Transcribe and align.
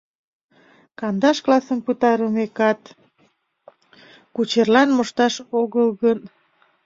Кандаш 0.99 1.37
классым 1.45 1.79
пытарымекат, 1.85 2.81
кучерлан 4.35 4.89
мошташ 4.97 5.35
огыл 5.61 5.87
гын... 6.01 6.19